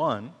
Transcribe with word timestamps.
1. 0.00 0.32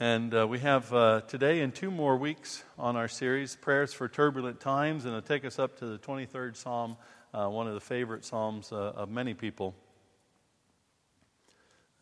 And 0.00 0.34
uh, 0.34 0.48
we 0.48 0.58
have 0.60 0.90
uh, 0.90 1.20
today 1.28 1.60
and 1.60 1.74
two 1.74 1.90
more 1.90 2.16
weeks 2.16 2.64
on 2.78 2.96
our 2.96 3.08
series, 3.08 3.54
Prayers 3.56 3.92
for 3.92 4.08
Turbulent 4.08 4.58
Times, 4.58 5.04
and 5.04 5.12
it'll 5.12 5.20
take 5.20 5.44
us 5.44 5.58
up 5.58 5.78
to 5.80 5.84
the 5.84 5.98
23rd 5.98 6.56
Psalm, 6.56 6.96
uh, 7.34 7.46
one 7.48 7.68
of 7.68 7.74
the 7.74 7.80
favorite 7.80 8.24
Psalms 8.24 8.72
uh, 8.72 8.92
of 8.96 9.10
many 9.10 9.34
people. 9.34 9.74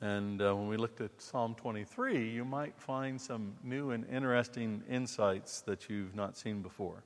And 0.01 0.41
uh, 0.41 0.55
when 0.55 0.69
we 0.69 0.77
looked 0.77 1.01
at 1.01 1.21
Psalm 1.21 1.57
23, 1.57 2.31
you 2.31 2.45
might 2.45 2.79
find 2.79 3.21
some 3.21 3.55
new 3.65 3.91
and 3.91 4.09
interesting 4.09 4.85
insights 4.89 5.63
that 5.63 5.91
you've 5.91 6.15
not 6.15 6.37
seen 6.37 6.63
before. 6.63 7.03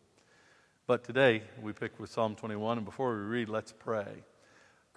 But 0.87 1.03
today 1.03 1.45
we 1.63 1.73
pick 1.73 1.99
with 1.99 2.11
Psalm 2.11 2.35
21, 2.35 2.77
and 2.77 2.85
before 2.85 3.17
we 3.17 3.23
read, 3.23 3.49
let's 3.49 3.73
pray. 3.73 4.23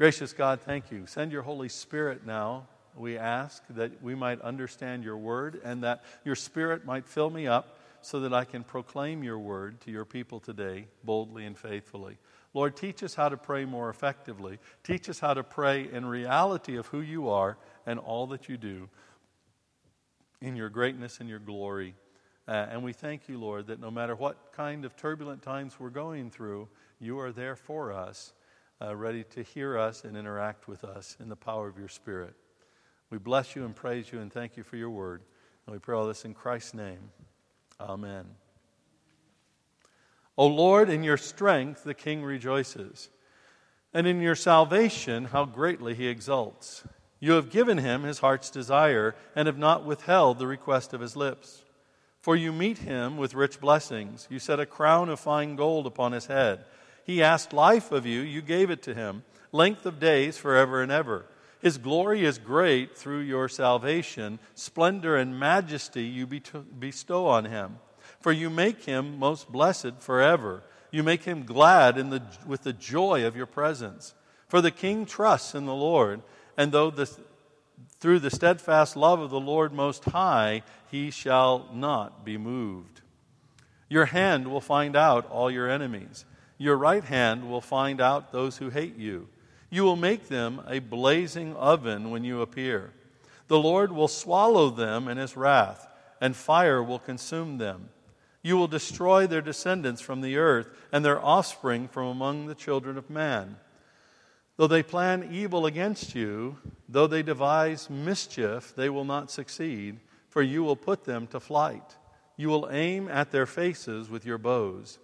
Gracious 0.01 0.33
God, 0.33 0.59
thank 0.61 0.89
you. 0.89 1.05
Send 1.05 1.31
your 1.31 1.43
Holy 1.43 1.69
Spirit 1.69 2.25
now, 2.25 2.65
we 2.95 3.19
ask, 3.19 3.61
that 3.69 4.01
we 4.01 4.15
might 4.15 4.41
understand 4.41 5.03
your 5.03 5.15
word 5.15 5.61
and 5.63 5.83
that 5.83 6.03
your 6.25 6.33
Spirit 6.33 6.83
might 6.87 7.07
fill 7.07 7.29
me 7.29 7.45
up 7.45 7.77
so 8.01 8.19
that 8.21 8.33
I 8.33 8.43
can 8.43 8.63
proclaim 8.63 9.23
your 9.23 9.37
word 9.37 9.79
to 9.81 9.91
your 9.91 10.05
people 10.05 10.39
today 10.39 10.87
boldly 11.03 11.45
and 11.45 11.55
faithfully. 11.55 12.17
Lord, 12.55 12.75
teach 12.75 13.03
us 13.03 13.13
how 13.13 13.29
to 13.29 13.37
pray 13.37 13.63
more 13.63 13.91
effectively. 13.91 14.57
Teach 14.83 15.07
us 15.07 15.19
how 15.19 15.35
to 15.35 15.43
pray 15.43 15.87
in 15.93 16.07
reality 16.07 16.77
of 16.77 16.87
who 16.87 17.01
you 17.01 17.29
are 17.29 17.59
and 17.85 17.99
all 17.99 18.25
that 18.25 18.49
you 18.49 18.57
do 18.57 18.89
in 20.41 20.55
your 20.55 20.69
greatness 20.69 21.19
and 21.19 21.29
your 21.29 21.37
glory. 21.37 21.93
Uh, 22.47 22.65
and 22.71 22.83
we 22.83 22.91
thank 22.91 23.29
you, 23.29 23.37
Lord, 23.37 23.67
that 23.67 23.79
no 23.79 23.91
matter 23.91 24.15
what 24.15 24.51
kind 24.51 24.83
of 24.83 24.95
turbulent 24.95 25.43
times 25.43 25.79
we're 25.79 25.91
going 25.91 26.31
through, 26.31 26.69
you 26.99 27.19
are 27.19 27.31
there 27.31 27.55
for 27.55 27.93
us 27.93 28.33
uh, 28.81 28.95
ready 28.95 29.23
to 29.23 29.43
hear 29.43 29.77
us 29.77 30.03
and 30.03 30.17
interact 30.17 30.67
with 30.67 30.83
us 30.83 31.15
in 31.19 31.29
the 31.29 31.35
power 31.35 31.67
of 31.67 31.77
your 31.77 31.87
Spirit. 31.87 32.33
We 33.09 33.17
bless 33.17 33.55
you 33.55 33.65
and 33.65 33.75
praise 33.75 34.11
you 34.11 34.19
and 34.19 34.31
thank 34.31 34.57
you 34.57 34.63
for 34.63 34.77
your 34.77 34.89
word. 34.89 35.21
And 35.65 35.73
we 35.73 35.79
pray 35.79 35.95
all 35.95 36.07
this 36.07 36.25
in 36.25 36.33
Christ's 36.33 36.73
name. 36.73 37.11
Amen. 37.79 38.25
O 40.37 40.47
Lord, 40.47 40.89
in 40.89 41.03
your 41.03 41.17
strength 41.17 41.83
the 41.83 41.93
king 41.93 42.23
rejoices, 42.23 43.09
and 43.93 44.07
in 44.07 44.21
your 44.21 44.35
salvation 44.35 45.25
how 45.25 45.45
greatly 45.45 45.93
he 45.93 46.07
exults. 46.07 46.83
You 47.19 47.33
have 47.33 47.51
given 47.51 47.77
him 47.77 48.03
his 48.03 48.19
heart's 48.19 48.49
desire, 48.49 49.13
and 49.35 49.45
have 49.45 49.57
not 49.57 49.85
withheld 49.85 50.39
the 50.39 50.47
request 50.47 50.93
of 50.93 51.01
his 51.01 51.15
lips. 51.15 51.63
For 52.21 52.35
you 52.35 52.51
meet 52.51 52.79
him 52.79 53.17
with 53.17 53.33
rich 53.33 53.59
blessings. 53.59 54.27
You 54.29 54.39
set 54.39 54.59
a 54.59 54.65
crown 54.65 55.09
of 55.09 55.19
fine 55.19 55.55
gold 55.55 55.85
upon 55.85 56.13
his 56.13 56.27
head. 56.27 56.65
He 57.03 57.23
asked 57.23 57.53
life 57.53 57.91
of 57.91 58.05
you, 58.05 58.21
you 58.21 58.41
gave 58.41 58.69
it 58.69 58.81
to 58.83 58.93
him, 58.93 59.23
length 59.51 59.85
of 59.85 59.99
days 59.99 60.37
forever 60.37 60.81
and 60.81 60.91
ever. 60.91 61.25
His 61.61 61.77
glory 61.77 62.25
is 62.25 62.39
great 62.39 62.97
through 62.97 63.19
your 63.19 63.47
salvation. 63.47 64.39
Splendor 64.55 65.15
and 65.15 65.39
majesty 65.39 66.03
you 66.03 66.25
bestow 66.25 67.27
on 67.27 67.45
him. 67.45 67.77
For 68.19 68.31
you 68.31 68.49
make 68.49 68.85
him 68.85 69.19
most 69.19 69.51
blessed 69.51 69.99
forever. 69.99 70.63
You 70.89 71.03
make 71.03 71.23
him 71.23 71.43
glad 71.43 71.97
in 71.97 72.09
the, 72.09 72.23
with 72.45 72.63
the 72.63 72.73
joy 72.73 73.25
of 73.25 73.35
your 73.35 73.45
presence. 73.45 74.15
For 74.47 74.59
the 74.59 74.71
king 74.71 75.05
trusts 75.05 75.55
in 75.55 75.65
the 75.65 75.75
Lord, 75.75 76.21
and 76.57 76.71
though 76.71 76.89
the, 76.89 77.09
through 77.99 78.19
the 78.19 78.31
steadfast 78.31 78.97
love 78.97 79.19
of 79.19 79.29
the 79.29 79.39
Lord 79.39 79.71
Most 79.71 80.05
High, 80.05 80.63
he 80.89 81.11
shall 81.11 81.69
not 81.73 82.25
be 82.25 82.37
moved. 82.37 83.01
Your 83.87 84.05
hand 84.05 84.47
will 84.47 84.61
find 84.61 84.95
out 84.95 85.29
all 85.29 85.51
your 85.51 85.69
enemies. 85.69 86.25
Your 86.61 86.77
right 86.77 87.03
hand 87.03 87.49
will 87.49 87.59
find 87.59 87.99
out 87.99 88.31
those 88.31 88.57
who 88.57 88.69
hate 88.69 88.95
you. 88.95 89.27
You 89.71 89.81
will 89.81 89.95
make 89.95 90.27
them 90.27 90.61
a 90.67 90.77
blazing 90.77 91.55
oven 91.55 92.11
when 92.11 92.23
you 92.23 92.41
appear. 92.41 92.93
The 93.47 93.57
Lord 93.57 93.91
will 93.91 94.07
swallow 94.07 94.69
them 94.69 95.07
in 95.07 95.17
his 95.17 95.35
wrath, 95.35 95.87
and 96.21 96.35
fire 96.35 96.83
will 96.83 96.99
consume 96.99 97.57
them. 97.57 97.89
You 98.43 98.57
will 98.57 98.67
destroy 98.67 99.25
their 99.25 99.41
descendants 99.41 100.01
from 100.01 100.21
the 100.21 100.37
earth, 100.37 100.69
and 100.91 101.03
their 101.03 101.19
offspring 101.19 101.87
from 101.87 102.05
among 102.05 102.45
the 102.45 102.53
children 102.53 102.95
of 102.95 103.09
man. 103.09 103.57
Though 104.57 104.67
they 104.67 104.83
plan 104.83 105.29
evil 105.31 105.65
against 105.65 106.13
you, 106.13 106.59
though 106.87 107.07
they 107.07 107.23
devise 107.23 107.89
mischief, 107.89 108.71
they 108.75 108.87
will 108.87 109.05
not 109.05 109.31
succeed, 109.31 109.99
for 110.29 110.43
you 110.43 110.61
will 110.61 110.75
put 110.75 111.05
them 111.05 111.25
to 111.29 111.39
flight. 111.39 111.97
You 112.37 112.49
will 112.49 112.69
aim 112.71 113.07
at 113.07 113.31
their 113.31 113.47
faces 113.47 114.11
with 114.11 114.27
your 114.27 114.37
bows. 114.37 114.99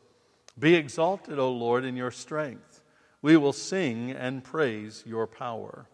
Be 0.60 0.76
exalted, 0.76 1.38
O 1.38 1.52
Lord, 1.52 1.86
in 1.86 1.96
your 1.96 2.12
strength. 2.12 2.82
We 3.22 3.38
will 3.38 3.54
sing 3.54 4.12
and 4.12 4.44
praise 4.44 5.04
your 5.06 5.28
power. 5.28 5.88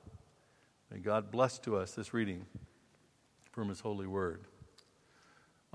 May 0.91 0.99
God 0.99 1.31
bless 1.31 1.59
to 1.59 1.75
us 1.77 1.91
this 1.91 2.13
reading 2.13 2.45
from 3.51 3.69
his 3.69 3.81
holy 3.81 4.07
word. 4.07 4.41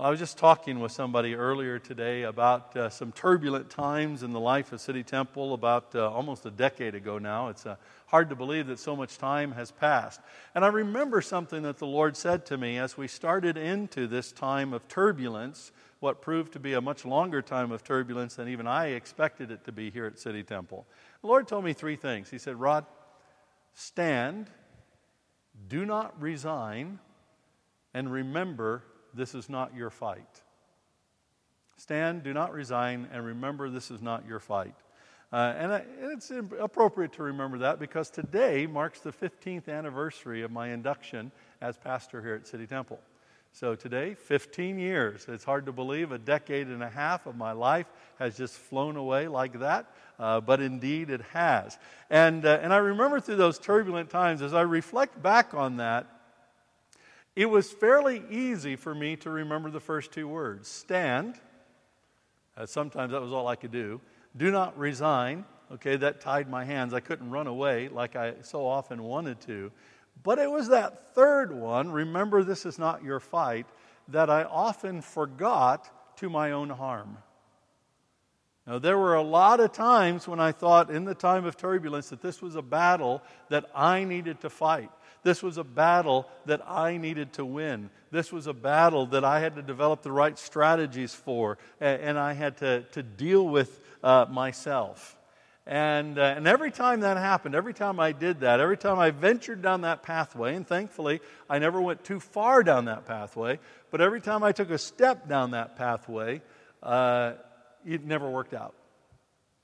I 0.01 0.09
was 0.09 0.17
just 0.17 0.37
talking 0.37 0.79
with 0.79 0.93
somebody 0.93 1.35
earlier 1.35 1.77
today 1.77 2.23
about 2.23 2.73
uh, 2.77 2.89
some 2.89 3.11
turbulent 3.11 3.69
times 3.69 4.23
in 4.23 4.31
the 4.31 4.39
life 4.39 4.71
of 4.71 4.79
City 4.79 5.03
Temple 5.03 5.53
about 5.53 5.93
uh, 5.93 6.09
almost 6.09 6.45
a 6.45 6.51
decade 6.51 6.95
ago 6.95 7.17
now. 7.17 7.49
It's 7.49 7.65
uh, 7.65 7.75
hard 8.05 8.29
to 8.29 8.35
believe 8.37 8.67
that 8.67 8.79
so 8.79 8.95
much 8.95 9.17
time 9.17 9.51
has 9.51 9.71
passed. 9.71 10.21
And 10.55 10.63
I 10.63 10.69
remember 10.69 11.19
something 11.19 11.63
that 11.63 11.79
the 11.79 11.85
Lord 11.85 12.15
said 12.15 12.45
to 12.45 12.57
me 12.57 12.77
as 12.77 12.95
we 12.95 13.09
started 13.09 13.57
into 13.57 14.07
this 14.07 14.31
time 14.31 14.71
of 14.71 14.87
turbulence 14.87 15.73
what 15.99 16.21
proved 16.21 16.53
to 16.53 16.61
be 16.61 16.71
a 16.71 16.79
much 16.81 17.03
longer 17.03 17.41
time 17.41 17.73
of 17.73 17.83
turbulence 17.83 18.35
than 18.35 18.47
even 18.47 18.67
I 18.67 18.91
expected 18.91 19.51
it 19.51 19.65
to 19.65 19.73
be 19.73 19.91
here 19.91 20.05
at 20.05 20.17
City 20.17 20.43
Temple. 20.43 20.87
The 21.19 21.27
Lord 21.27 21.45
told 21.45 21.65
me 21.65 21.73
three 21.73 21.97
things. 21.97 22.29
He 22.29 22.37
said, 22.37 22.55
Rod, 22.55 22.85
stand, 23.73 24.49
do 25.67 25.85
not 25.85 26.21
resign, 26.21 26.99
and 27.93 28.09
remember 28.09 28.83
this 29.13 29.35
is 29.35 29.49
not 29.49 29.75
your 29.75 29.89
fight. 29.89 30.41
Stand, 31.77 32.23
do 32.23 32.33
not 32.33 32.53
resign, 32.53 33.07
and 33.11 33.25
remember 33.25 33.69
this 33.69 33.89
is 33.89 34.01
not 34.01 34.27
your 34.27 34.39
fight. 34.39 34.75
Uh, 35.31 35.53
and, 35.57 35.71
I, 35.71 35.83
it's 36.01 36.31
appropriate 36.59 37.13
to 37.13 37.23
remember 37.23 37.59
that 37.59 37.79
because 37.79 38.09
today 38.09 38.65
marks 38.65 38.99
the 38.99 39.11
15th 39.11 39.69
anniversary 39.69 40.41
of 40.41 40.51
my 40.51 40.69
induction 40.69 41.31
as 41.61 41.77
pastor 41.77 42.21
here 42.21 42.33
at 42.33 42.47
City 42.47 42.65
Temple. 42.65 42.99
So 43.51 43.75
today, 43.75 44.13
15 44.13 44.79
years. 44.79 45.25
It's 45.27 45.43
hard 45.43 45.65
to 45.65 45.71
believe 45.71 46.11
a 46.11 46.17
decade 46.17 46.67
and 46.67 46.83
a 46.83 46.89
half 46.89 47.25
of 47.25 47.35
my 47.35 47.51
life 47.51 47.87
has 48.17 48.37
just 48.37 48.55
flown 48.55 48.95
away 48.95 49.27
like 49.27 49.59
that, 49.59 49.87
uh, 50.19 50.39
but 50.39 50.61
indeed 50.61 51.09
it 51.09 51.21
has. 51.33 51.77
And, 52.09 52.45
uh, 52.45 52.59
and 52.61 52.73
I 52.73 52.77
remember 52.77 53.19
through 53.19 53.37
those 53.37 53.59
turbulent 53.59 54.09
times, 54.09 54.41
as 54.41 54.53
I 54.53 54.61
reflect 54.61 55.21
back 55.21 55.53
on 55.53 55.77
that, 55.77 56.07
it 57.39 57.49
was 57.49 57.71
fairly 57.71 58.21
easy 58.29 58.75
for 58.75 58.93
me 58.93 59.15
to 59.15 59.29
remember 59.29 59.71
the 59.71 59.79
first 59.79 60.11
two 60.11 60.27
words 60.27 60.67
stand. 60.67 61.39
Uh, 62.57 62.65
sometimes 62.65 63.13
that 63.13 63.21
was 63.21 63.31
all 63.31 63.47
I 63.47 63.55
could 63.55 63.71
do. 63.71 64.01
Do 64.35 64.51
not 64.51 64.77
resign. 64.77 65.45
Okay, 65.71 65.95
that 65.95 66.19
tied 66.19 66.49
my 66.49 66.65
hands. 66.65 66.93
I 66.93 66.99
couldn't 66.99 67.29
run 67.29 67.47
away 67.47 67.87
like 67.87 68.17
I 68.17 68.33
so 68.41 68.67
often 68.67 69.01
wanted 69.03 69.39
to. 69.43 69.71
But 70.21 70.37
it 70.37 70.51
was 70.51 70.67
that 70.67 71.15
third 71.15 71.53
one, 71.53 71.93
remember 71.93 72.43
this 72.43 72.65
is 72.65 72.77
not 72.77 73.05
your 73.05 73.21
fight, 73.21 73.67
that 74.09 74.29
I 74.29 74.43
often 74.43 75.01
forgot 75.01 75.89
to 76.17 76.29
my 76.29 76.51
own 76.51 76.69
harm. 76.69 77.19
Now, 78.67 78.79
there 78.79 78.97
were 78.97 79.15
a 79.15 79.23
lot 79.23 79.61
of 79.61 79.71
times 79.71 80.27
when 80.27 80.41
I 80.41 80.51
thought 80.51 80.91
in 80.91 81.05
the 81.05 81.15
time 81.15 81.45
of 81.45 81.55
turbulence 81.55 82.09
that 82.09 82.21
this 82.21 82.41
was 82.41 82.55
a 82.55 82.61
battle 82.61 83.23
that 83.47 83.69
I 83.73 84.03
needed 84.03 84.41
to 84.41 84.49
fight. 84.49 84.91
This 85.23 85.43
was 85.43 85.57
a 85.57 85.63
battle 85.63 86.27
that 86.45 86.61
I 86.67 86.97
needed 86.97 87.33
to 87.33 87.45
win. 87.45 87.89
This 88.11 88.31
was 88.31 88.47
a 88.47 88.53
battle 88.53 89.05
that 89.07 89.23
I 89.23 89.39
had 89.39 89.55
to 89.55 89.61
develop 89.61 90.01
the 90.01 90.11
right 90.11 90.37
strategies 90.37 91.13
for, 91.13 91.57
and 91.79 92.17
I 92.17 92.33
had 92.33 92.57
to, 92.57 92.81
to 92.91 93.03
deal 93.03 93.47
with 93.47 93.79
uh, 94.03 94.25
myself. 94.29 95.15
And, 95.67 96.17
uh, 96.17 96.33
and 96.35 96.47
every 96.47 96.71
time 96.71 97.01
that 97.01 97.17
happened, 97.17 97.53
every 97.53 97.75
time 97.75 97.99
I 97.99 98.11
did 98.11 98.39
that, 98.39 98.59
every 98.59 98.77
time 98.77 98.97
I 98.97 99.11
ventured 99.11 99.61
down 99.61 99.81
that 99.81 100.01
pathway, 100.01 100.55
and 100.55 100.67
thankfully 100.67 101.21
I 101.47 101.59
never 101.59 101.79
went 101.79 102.03
too 102.03 102.19
far 102.19 102.63
down 102.63 102.85
that 102.85 103.05
pathway, 103.05 103.59
but 103.91 104.01
every 104.01 104.19
time 104.19 104.43
I 104.43 104.51
took 104.51 104.71
a 104.71 104.79
step 104.79 105.29
down 105.29 105.51
that 105.51 105.75
pathway, 105.75 106.41
uh, 106.81 107.33
it 107.85 108.03
never 108.03 108.27
worked 108.27 108.55
out. 108.55 108.73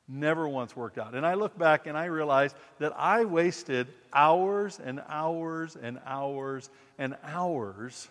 Never 0.08 0.48
once 0.48 0.76
worked 0.76 0.98
out. 0.98 1.16
And 1.16 1.26
I 1.26 1.34
look 1.34 1.58
back 1.58 1.88
and 1.88 1.98
I 1.98 2.06
realize 2.06 2.54
that 2.80 2.94
I 2.96 3.26
wasted 3.26 3.88
hours 4.14 4.80
and 4.84 5.02
hours 5.08 5.76
and 5.76 6.00
hours 6.06 6.70
and 7.00 7.16
hours 7.24 8.08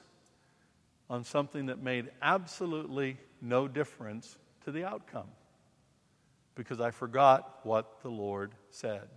on 1.09 1.23
something 1.23 1.67
that 1.67 1.83
made 1.83 2.11
absolutely 2.21 3.17
no 3.41 3.69
difference 3.69 4.37
to 4.65 4.73
the 4.73 4.85
outcome 4.85 5.29
because 6.55 6.81
I 6.81 6.91
forgot 6.91 7.61
what 7.63 8.03
the 8.03 8.11
Lord 8.11 8.53
said. 8.71 9.09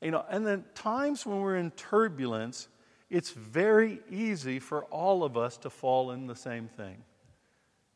You 0.00 0.12
know, 0.12 0.24
and 0.30 0.46
then 0.46 0.64
times 0.74 1.26
when 1.26 1.40
we're 1.40 1.56
in 1.56 1.72
turbulence, 1.72 2.68
it's 3.10 3.30
very 3.30 4.00
easy 4.10 4.60
for 4.60 4.84
all 4.84 5.24
of 5.24 5.36
us 5.36 5.56
to 5.58 5.70
fall 5.70 6.12
in 6.12 6.26
the 6.26 6.36
same 6.36 6.68
thing. 6.68 7.02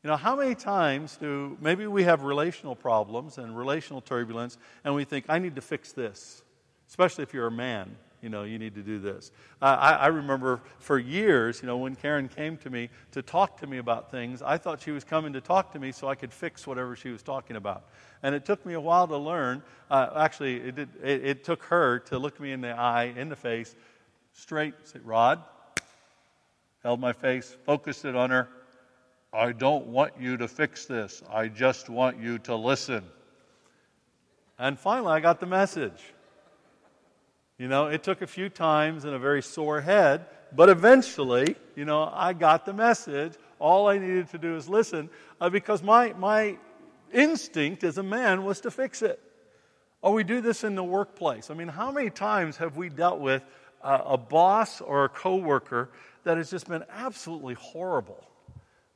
You 0.02 0.10
know, 0.10 0.16
how 0.16 0.34
many 0.34 0.56
times 0.56 1.16
do 1.16 1.56
maybe 1.60 1.86
we 1.86 2.02
have 2.02 2.24
relational 2.24 2.74
problems 2.74 3.38
and 3.38 3.56
relational 3.56 4.00
turbulence, 4.00 4.58
and 4.84 4.94
we 4.94 5.04
think, 5.04 5.26
I 5.28 5.38
need 5.38 5.54
to 5.54 5.62
fix 5.62 5.92
this, 5.92 6.42
especially 6.88 7.22
if 7.22 7.32
you're 7.32 7.46
a 7.46 7.52
man. 7.52 7.96
you 8.20 8.28
know, 8.28 8.44
you 8.44 8.58
need 8.58 8.74
to 8.76 8.82
do 8.82 9.00
this. 9.00 9.32
Uh, 9.60 9.76
I, 9.78 9.92
I 9.92 10.06
remember 10.06 10.60
for 10.78 10.98
years, 10.98 11.60
you 11.60 11.66
know, 11.66 11.76
when 11.76 11.96
Karen 11.96 12.28
came 12.28 12.56
to 12.58 12.70
me 12.70 12.88
to 13.10 13.20
talk 13.20 13.58
to 13.60 13.66
me 13.66 13.78
about 13.78 14.10
things, 14.12 14.42
I 14.42 14.58
thought 14.58 14.80
she 14.80 14.92
was 14.92 15.02
coming 15.02 15.32
to 15.32 15.40
talk 15.40 15.72
to 15.72 15.80
me 15.80 15.90
so 15.90 16.08
I 16.08 16.14
could 16.14 16.32
fix 16.32 16.64
whatever 16.64 16.94
she 16.94 17.10
was 17.10 17.22
talking 17.22 17.56
about. 17.56 17.84
And 18.22 18.34
it 18.34 18.44
took 18.44 18.64
me 18.64 18.74
a 18.74 18.80
while 18.80 19.08
to 19.08 19.16
learn. 19.16 19.62
Uh, 19.90 20.10
actually, 20.16 20.56
it, 20.56 20.76
did, 20.76 20.88
it, 21.02 21.24
it, 21.24 21.44
took 21.44 21.64
her 21.64 21.98
to 22.00 22.18
look 22.18 22.38
me 22.38 22.52
in 22.52 22.60
the 22.60 22.70
eye, 22.70 23.12
in 23.16 23.28
the 23.28 23.36
face, 23.36 23.74
straight, 24.32 24.74
say, 24.84 25.00
Rod, 25.02 25.42
held 26.84 27.00
my 27.00 27.12
face, 27.12 27.56
focused 27.64 28.04
it 28.04 28.14
on 28.14 28.30
her. 28.30 28.48
I 29.32 29.52
don't 29.52 29.86
want 29.86 30.12
you 30.20 30.36
to 30.36 30.46
fix 30.46 30.84
this. 30.84 31.22
I 31.30 31.48
just 31.48 31.88
want 31.88 32.18
you 32.18 32.38
to 32.40 32.54
listen. 32.54 33.02
And 34.58 34.78
finally, 34.78 35.12
I 35.12 35.20
got 35.20 35.40
the 35.40 35.46
message. 35.46 36.02
You 37.56 37.68
know, 37.68 37.86
it 37.86 38.02
took 38.02 38.20
a 38.20 38.26
few 38.26 38.50
times 38.50 39.04
and 39.04 39.14
a 39.14 39.18
very 39.18 39.42
sore 39.42 39.80
head, 39.80 40.26
but 40.54 40.68
eventually, 40.68 41.56
you 41.76 41.86
know, 41.86 42.10
I 42.12 42.34
got 42.34 42.66
the 42.66 42.74
message. 42.74 43.32
All 43.58 43.88
I 43.88 43.96
needed 43.96 44.28
to 44.30 44.38
do 44.38 44.56
is 44.56 44.68
listen 44.68 45.08
uh, 45.40 45.48
because 45.48 45.82
my, 45.82 46.12
my 46.18 46.58
instinct 47.12 47.84
as 47.84 47.96
a 47.96 48.02
man 48.02 48.44
was 48.44 48.60
to 48.60 48.70
fix 48.70 49.00
it. 49.00 49.18
Or 50.02 50.10
oh, 50.10 50.14
we 50.14 50.24
do 50.24 50.40
this 50.40 50.64
in 50.64 50.74
the 50.74 50.84
workplace. 50.84 51.50
I 51.50 51.54
mean, 51.54 51.68
how 51.68 51.90
many 51.90 52.10
times 52.10 52.56
have 52.58 52.76
we 52.76 52.88
dealt 52.88 53.20
with 53.20 53.44
uh, 53.82 54.02
a 54.04 54.18
boss 54.18 54.80
or 54.80 55.04
a 55.04 55.08
coworker 55.08 55.90
that 56.24 56.36
has 56.36 56.50
just 56.50 56.68
been 56.68 56.84
absolutely 56.90 57.54
horrible? 57.54 58.26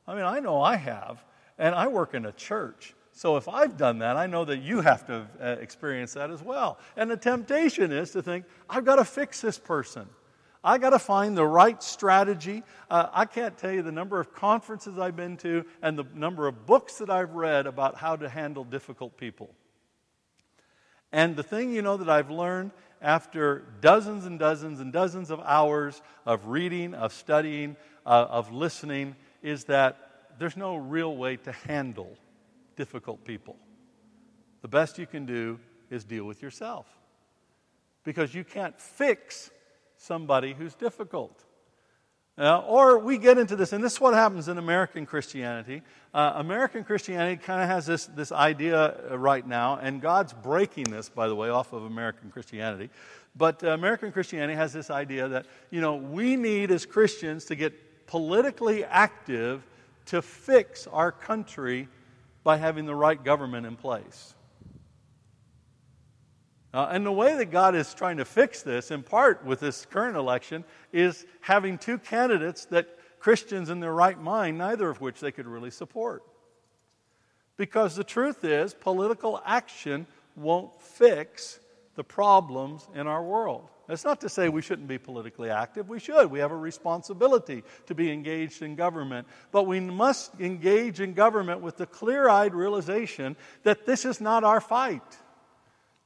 I 0.07 0.15
mean, 0.15 0.23
I 0.23 0.39
know 0.39 0.61
I 0.61 0.75
have, 0.77 1.23
and 1.57 1.75
I 1.75 1.87
work 1.87 2.13
in 2.13 2.25
a 2.25 2.31
church. 2.31 2.93
So 3.11 3.35
if 3.35 3.47
I've 3.47 3.77
done 3.77 3.99
that, 3.99 4.15
I 4.15 4.27
know 4.27 4.45
that 4.45 4.59
you 4.59 4.81
have 4.81 5.05
to 5.07 5.27
uh, 5.41 5.45
experience 5.59 6.13
that 6.13 6.29
as 6.29 6.43
well. 6.43 6.77
And 6.95 7.09
the 7.09 7.17
temptation 7.17 7.91
is 7.91 8.11
to 8.11 8.21
think, 8.21 8.45
I've 8.69 8.85
got 8.85 8.97
to 8.97 9.05
fix 9.05 9.41
this 9.41 9.57
person. 9.57 10.07
I 10.63 10.77
got 10.77 10.91
to 10.91 10.99
find 10.99 11.35
the 11.35 11.45
right 11.45 11.81
strategy. 11.81 12.63
Uh, 12.91 13.07
I 13.11 13.25
can't 13.25 13.57
tell 13.57 13.71
you 13.71 13.81
the 13.81 13.91
number 13.91 14.19
of 14.19 14.33
conferences 14.33 14.99
I've 14.99 15.15
been 15.15 15.37
to 15.37 15.65
and 15.81 15.97
the 15.97 16.05
number 16.13 16.47
of 16.47 16.65
books 16.65 16.97
that 16.97 17.09
I've 17.09 17.33
read 17.33 17.67
about 17.67 17.95
how 17.95 18.15
to 18.17 18.29
handle 18.29 18.63
difficult 18.63 19.17
people. 19.17 19.49
And 21.11 21.35
the 21.35 21.43
thing 21.43 21.73
you 21.73 21.81
know 21.81 21.97
that 21.97 22.09
I've 22.09 22.29
learned 22.29 22.71
after 23.01 23.63
dozens 23.81 24.25
and 24.25 24.37
dozens 24.37 24.79
and 24.79 24.91
dozens 24.91 25.31
of 25.31 25.39
hours 25.39 26.01
of 26.25 26.47
reading, 26.47 26.93
of 26.93 27.13
studying, 27.13 27.77
uh, 28.05 28.27
of 28.29 28.51
listening, 28.51 29.15
is 29.47 29.63
that 29.65 29.97
there's 30.39 30.57
no 30.57 30.75
real 30.75 31.15
way 31.15 31.37
to 31.37 31.51
handle 31.51 32.17
difficult 32.75 33.23
people. 33.23 33.55
The 34.61 34.67
best 34.67 34.99
you 34.99 35.07
can 35.07 35.25
do 35.25 35.59
is 35.89 36.03
deal 36.03 36.25
with 36.25 36.41
yourself 36.41 36.85
because 38.03 38.35
you 38.35 38.43
can't 38.43 38.79
fix 38.79 39.49
somebody 39.95 40.53
who's 40.53 40.75
difficult. 40.75 41.43
Uh, 42.37 42.59
or 42.59 42.99
we 42.99 43.17
get 43.17 43.37
into 43.37 43.55
this, 43.55 43.73
and 43.73 43.83
this 43.83 43.93
is 43.93 44.01
what 44.01 44.13
happens 44.13 44.47
in 44.47 44.57
American 44.57 45.05
Christianity. 45.05 45.81
Uh, 46.13 46.33
American 46.35 46.83
Christianity 46.83 47.41
kind 47.41 47.61
of 47.63 47.67
has 47.67 47.85
this, 47.85 48.05
this 48.07 48.31
idea 48.31 48.95
uh, 49.09 49.17
right 49.17 49.47
now, 49.47 49.79
and 49.81 50.01
God's 50.01 50.33
breaking 50.33 50.85
this, 50.85 51.09
by 51.09 51.27
the 51.27 51.35
way, 51.35 51.49
off 51.49 51.73
of 51.73 51.83
American 51.83 52.29
Christianity. 52.29 52.89
But 53.35 53.63
uh, 53.63 53.69
American 53.69 54.11
Christianity 54.11 54.55
has 54.55 54.71
this 54.71 54.91
idea 54.91 55.29
that, 55.29 55.45
you 55.71 55.81
know, 55.81 55.95
we 55.95 56.35
need 56.35 56.69
as 56.69 56.85
Christians 56.85 57.45
to 57.45 57.55
get 57.55 57.73
politically 58.07 58.83
active 58.83 59.65
to 60.07 60.21
fix 60.21 60.87
our 60.87 61.11
country 61.11 61.87
by 62.43 62.57
having 62.57 62.85
the 62.85 62.95
right 62.95 63.21
government 63.23 63.65
in 63.65 63.75
place. 63.75 64.33
Uh, 66.73 66.87
and 66.91 67.05
the 67.05 67.11
way 67.11 67.35
that 67.35 67.51
God 67.51 67.75
is 67.75 67.93
trying 67.93 68.17
to 68.17 68.25
fix 68.25 68.61
this, 68.61 68.91
in 68.91 69.03
part 69.03 69.45
with 69.45 69.59
this 69.59 69.85
current 69.85 70.15
election, 70.15 70.63
is 70.91 71.25
having 71.41 71.77
two 71.77 71.97
candidates 71.97 72.65
that 72.65 72.87
Christians 73.19 73.69
in 73.69 73.79
their 73.79 73.93
right 73.93 74.19
mind, 74.19 74.57
neither 74.57 74.89
of 74.89 75.01
which 75.01 75.19
they 75.19 75.31
could 75.31 75.47
really 75.47 75.71
support. 75.71 76.23
Because 77.57 77.95
the 77.95 78.03
truth 78.03 78.43
is, 78.43 78.73
political 78.73 79.41
action 79.45 80.05
won't 80.35 80.79
fix 80.81 81.59
the 81.97 82.03
problems 82.03 82.87
in 82.95 83.07
our 83.07 83.23
world. 83.23 83.67
That's 83.87 84.05
not 84.05 84.21
to 84.21 84.29
say 84.29 84.49
we 84.49 84.61
shouldn't 84.61 84.87
be 84.87 84.99
politically 84.99 85.49
active. 85.49 85.89
We 85.89 85.99
should. 85.99 86.29
We 86.29 86.39
have 86.39 86.51
a 86.51 86.57
responsibility 86.57 87.63
to 87.87 87.95
be 87.95 88.11
engaged 88.11 88.61
in 88.61 88.75
government. 88.75 89.27
But 89.51 89.63
we 89.63 89.79
must 89.79 90.39
engage 90.39 91.01
in 91.01 91.13
government 91.13 91.61
with 91.61 91.77
the 91.77 91.87
clear 91.87 92.29
eyed 92.29 92.53
realization 92.53 93.35
that 93.63 93.85
this 93.85 94.05
is 94.05 94.21
not 94.21 94.43
our 94.43 94.61
fight. 94.61 95.17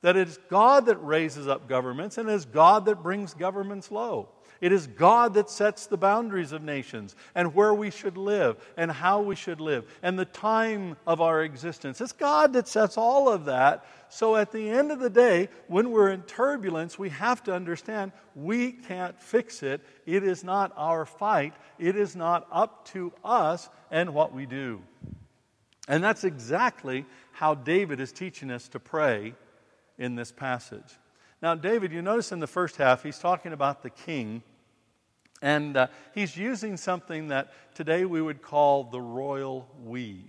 That 0.01 0.15
it 0.15 0.29
is 0.29 0.39
God 0.49 0.85
that 0.85 0.97
raises 0.97 1.47
up 1.47 1.67
governments 1.67 2.17
and 2.17 2.29
it 2.29 2.33
is 2.33 2.45
God 2.45 2.85
that 2.85 3.03
brings 3.03 3.33
governments 3.33 3.91
low. 3.91 4.29
It 4.61 4.71
is 4.71 4.85
God 4.85 5.33
that 5.33 5.49
sets 5.49 5.87
the 5.87 5.97
boundaries 5.97 6.51
of 6.51 6.61
nations 6.61 7.15
and 7.33 7.55
where 7.55 7.73
we 7.73 7.89
should 7.89 8.15
live 8.15 8.57
and 8.77 8.91
how 8.91 9.19
we 9.21 9.35
should 9.35 9.59
live 9.59 9.85
and 10.03 10.17
the 10.17 10.25
time 10.25 10.97
of 11.07 11.19
our 11.19 11.43
existence. 11.43 11.99
It's 11.99 12.11
God 12.11 12.53
that 12.53 12.67
sets 12.67 12.95
all 12.95 13.27
of 13.27 13.45
that. 13.45 13.83
So 14.09 14.35
at 14.35 14.51
the 14.51 14.69
end 14.69 14.91
of 14.91 14.99
the 14.99 15.09
day, 15.09 15.49
when 15.67 15.89
we're 15.89 16.11
in 16.11 16.21
turbulence, 16.23 16.99
we 16.99 17.09
have 17.09 17.43
to 17.45 17.55
understand 17.55 18.11
we 18.35 18.73
can't 18.73 19.19
fix 19.19 19.63
it. 19.63 19.81
It 20.05 20.23
is 20.23 20.43
not 20.43 20.71
our 20.77 21.07
fight, 21.07 21.55
it 21.79 21.95
is 21.95 22.15
not 22.15 22.47
up 22.51 22.85
to 22.89 23.11
us 23.25 23.67
and 23.89 24.13
what 24.13 24.31
we 24.31 24.45
do. 24.45 24.83
And 25.87 26.03
that's 26.03 26.23
exactly 26.23 27.07
how 27.31 27.55
David 27.55 27.99
is 27.99 28.11
teaching 28.11 28.51
us 28.51 28.67
to 28.69 28.79
pray 28.79 29.33
in 29.97 30.13
this 30.13 30.31
passage. 30.31 30.99
Now, 31.41 31.55
David, 31.55 31.91
you 31.91 32.03
notice 32.03 32.31
in 32.31 32.39
the 32.39 32.45
first 32.45 32.75
half, 32.75 33.01
he's 33.01 33.17
talking 33.17 33.53
about 33.53 33.81
the 33.81 33.89
king 33.89 34.43
and 35.41 35.75
uh, 35.75 35.87
he's 36.13 36.37
using 36.37 36.77
something 36.77 37.29
that 37.29 37.51
today 37.73 38.05
we 38.05 38.21
would 38.21 38.41
call 38.41 38.83
the 38.83 39.01
royal 39.01 39.67
we. 39.83 40.23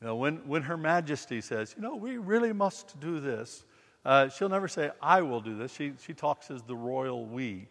You 0.00 0.06
know, 0.06 0.16
when, 0.16 0.36
when 0.46 0.62
Her 0.62 0.76
Majesty 0.76 1.40
says, 1.40 1.74
you 1.76 1.82
know, 1.82 1.96
we 1.96 2.18
really 2.18 2.52
must 2.52 3.00
do 3.00 3.18
this, 3.18 3.64
uh, 4.04 4.28
she'll 4.28 4.48
never 4.48 4.68
say, 4.68 4.90
I 5.02 5.22
will 5.22 5.40
do 5.40 5.56
this. 5.56 5.72
She, 5.72 5.92
she 6.04 6.14
talks 6.14 6.50
as 6.50 6.62
the 6.62 6.76
royal 6.76 7.26
we. 7.26 7.68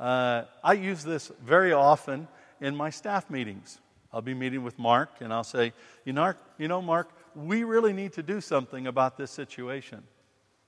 Uh, 0.00 0.44
I 0.64 0.72
use 0.72 1.04
this 1.04 1.30
very 1.44 1.72
often 1.72 2.26
in 2.60 2.74
my 2.74 2.90
staff 2.90 3.30
meetings. 3.30 3.80
I'll 4.12 4.22
be 4.22 4.34
meeting 4.34 4.64
with 4.64 4.78
Mark, 4.78 5.10
and 5.20 5.32
I'll 5.32 5.44
say, 5.44 5.72
you 6.04 6.12
know, 6.12 6.34
you 6.58 6.66
know, 6.66 6.82
Mark, 6.82 7.10
we 7.36 7.62
really 7.62 7.92
need 7.92 8.12
to 8.14 8.22
do 8.22 8.40
something 8.40 8.88
about 8.88 9.16
this 9.16 9.30
situation. 9.30 10.02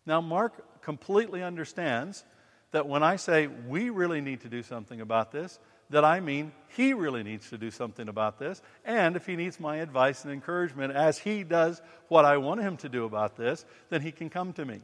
Now, 0.06 0.20
Mark 0.20 0.80
completely 0.82 1.42
understands 1.42 2.24
that 2.72 2.88
when 2.88 3.02
I 3.02 3.16
say 3.16 3.46
we 3.46 3.90
really 3.90 4.20
need 4.20 4.40
to 4.42 4.48
do 4.48 4.62
something 4.62 5.00
about 5.00 5.30
this, 5.30 5.58
that 5.90 6.04
I 6.04 6.20
mean 6.20 6.52
he 6.68 6.94
really 6.94 7.22
needs 7.22 7.50
to 7.50 7.58
do 7.58 7.70
something 7.70 8.08
about 8.08 8.38
this. 8.38 8.60
And 8.84 9.14
if 9.14 9.26
he 9.26 9.36
needs 9.36 9.60
my 9.60 9.76
advice 9.76 10.24
and 10.24 10.32
encouragement 10.32 10.94
as 10.94 11.18
he 11.18 11.44
does 11.44 11.80
what 12.08 12.24
I 12.24 12.38
want 12.38 12.62
him 12.62 12.76
to 12.78 12.88
do 12.88 13.04
about 13.04 13.36
this, 13.36 13.64
then 13.90 14.00
he 14.00 14.10
can 14.10 14.30
come 14.30 14.52
to 14.54 14.64
me. 14.64 14.80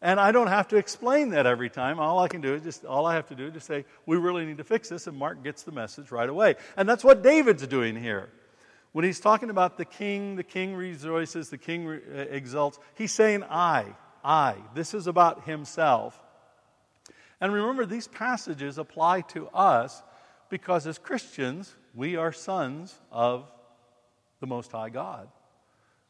And 0.00 0.18
I 0.18 0.32
don't 0.32 0.48
have 0.48 0.68
to 0.68 0.76
explain 0.76 1.30
that 1.30 1.46
every 1.46 1.70
time. 1.70 2.00
All 2.00 2.18
I 2.18 2.26
can 2.26 2.40
do 2.40 2.54
is 2.54 2.62
just, 2.62 2.84
all 2.84 3.06
I 3.06 3.14
have 3.14 3.28
to 3.28 3.36
do 3.36 3.46
is 3.46 3.54
just 3.54 3.66
say, 3.66 3.84
we 4.04 4.16
really 4.16 4.44
need 4.44 4.58
to 4.58 4.64
fix 4.64 4.88
this, 4.88 5.06
and 5.06 5.16
Mark 5.16 5.44
gets 5.44 5.62
the 5.62 5.70
message 5.70 6.10
right 6.10 6.28
away. 6.28 6.56
And 6.76 6.88
that's 6.88 7.04
what 7.04 7.22
David's 7.22 7.64
doing 7.68 7.94
here. 7.94 8.28
When 8.90 9.04
he's 9.04 9.20
talking 9.20 9.48
about 9.48 9.78
the 9.78 9.84
king, 9.84 10.34
the 10.34 10.42
king 10.42 10.74
rejoices, 10.74 11.50
the 11.50 11.58
king 11.58 11.86
re- 11.86 12.00
uh, 12.12 12.18
exults, 12.30 12.80
he's 12.96 13.12
saying, 13.12 13.44
I, 13.44 13.86
I. 14.24 14.56
This 14.74 14.92
is 14.92 15.06
about 15.06 15.44
himself. 15.44 16.20
And 17.42 17.52
remember, 17.52 17.84
these 17.84 18.06
passages 18.06 18.78
apply 18.78 19.22
to 19.22 19.48
us 19.48 20.04
because 20.48 20.86
as 20.86 20.96
Christians, 20.96 21.74
we 21.92 22.14
are 22.14 22.30
sons 22.32 22.94
of 23.10 23.50
the 24.38 24.46
Most 24.46 24.70
High 24.70 24.90
God. 24.90 25.26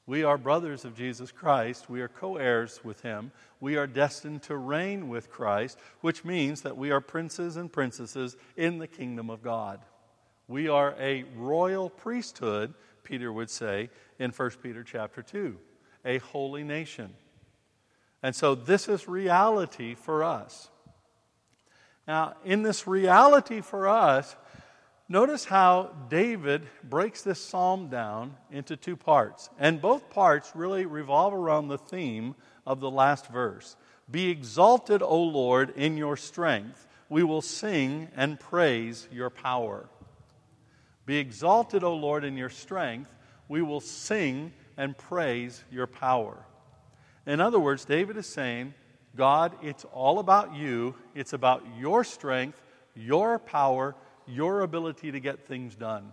We 0.05 0.25
are 0.25 0.37
brothers 0.37 0.85
of 0.85 0.95
Jesus 0.95 1.33
Christ. 1.33 1.89
We 1.89 2.03
are 2.03 2.09
co 2.09 2.37
heirs 2.37 2.81
with 2.85 3.01
him. 3.01 3.33
We 3.61 3.77
are 3.77 3.87
destined 3.87 4.43
to 4.43 4.57
reign 4.59 5.09
with 5.09 5.31
Christ, 5.31 5.79
which 6.03 6.23
means 6.23 6.61
that 6.63 6.77
we 6.77 6.91
are 6.91 7.01
princes 7.01 7.57
and 7.57 7.73
princesses 7.73 8.37
in 8.59 8.77
the 8.77 8.87
kingdom 8.87 9.31
of 9.31 9.43
God. 9.43 9.81
We 10.49 10.69
are 10.69 10.95
a 11.01 11.25
royal 11.35 11.89
priesthood, 11.89 12.75
Peter 13.05 13.33
would 13.33 13.49
say 13.49 13.89
in 14.19 14.33
1 14.33 14.51
Peter 14.63 14.85
chapter 14.85 15.23
2, 15.23 15.57
a 16.05 16.19
holy 16.19 16.63
nation. 16.63 17.15
And 18.23 18.37
so 18.37 18.55
this 18.55 18.87
is 18.87 19.09
reality 19.09 19.95
for 19.95 20.25
us. 20.25 20.69
Now, 22.07 22.35
in 22.45 22.63
this 22.63 22.87
reality 22.87 23.61
for 23.61 23.89
us, 23.89 24.35
notice 25.09 25.45
how 25.45 25.95
David 26.09 26.67
breaks 26.83 27.23
this 27.23 27.41
psalm 27.41 27.89
down 27.89 28.37
into 28.51 28.77
two 28.77 28.97
parts. 28.97 29.51
And 29.59 29.81
both 29.81 30.11
parts 30.11 30.53
really 30.55 30.85
revolve 30.85 31.33
around 31.33 31.69
the 31.69 31.79
theme 31.79 32.35
of 32.67 32.81
the 32.81 32.91
last 32.91 33.29
verse 33.29 33.77
Be 34.11 34.31
exalted, 34.31 35.03
O 35.03 35.23
Lord, 35.23 35.71
in 35.77 35.97
your 35.97 36.17
strength. 36.17 36.87
We 37.09 37.23
will 37.23 37.43
sing 37.43 38.09
and 38.17 38.41
praise 38.41 39.07
your 39.13 39.29
power. 39.31 39.89
Be 41.05 41.19
exalted, 41.19 41.85
O 41.85 41.95
Lord, 41.95 42.25
in 42.25 42.37
your 42.37 42.49
strength. 42.49 43.15
We 43.49 43.61
will 43.61 43.81
sing 43.81 44.53
and 44.77 44.97
praise 44.97 45.63
your 45.71 45.87
power. 45.87 46.47
In 47.27 47.41
other 47.41 47.59
words, 47.61 47.85
David 47.85 48.17
is 48.17 48.27
saying, 48.27 48.75
God, 49.17 49.53
it's 49.63 49.85
all 49.93 50.19
about 50.19 50.55
you. 50.55 50.95
It's 51.15 51.33
about 51.33 51.65
your 51.79 52.05
strength, 52.05 52.61
your 52.95 53.39
power, 53.39 53.95
your 54.27 54.63
ability 54.63 55.13
to 55.13 55.21
get 55.21 55.47
things 55.47 55.75
done. 55.75 56.13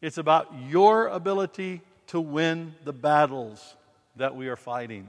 It's 0.00 0.18
about 0.18 0.52
your 0.68 1.08
ability 1.08 1.80
to 2.08 2.20
win 2.20 2.74
the 2.84 2.92
battles 2.92 3.76
that 4.16 4.34
we 4.34 4.48
are 4.48 4.56
fighting. 4.56 5.08